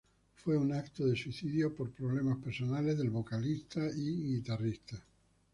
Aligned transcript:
Fue 0.35 0.57
un 0.57 0.73
acto 0.73 1.05
de 1.05 1.15
suicidio 1.15 1.75
por 1.75 1.91
problemas 1.91 2.39
personales 2.39 2.97
del 2.97 3.11
vocalista 3.11 3.85
y 3.95 4.33
guitarrista. 4.37 4.97